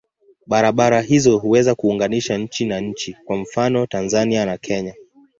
Barabara 0.47 1.01
hizo 1.01 1.37
huweza 1.37 1.75
kuunganisha 1.75 2.37
nchi 2.37 2.65
na 2.65 2.79
nchi, 2.79 3.17
kwa 3.25 3.37
mfano 3.37 3.85
Tanzania 3.87 4.45
na 4.45 4.57
Kenya. 4.57 4.95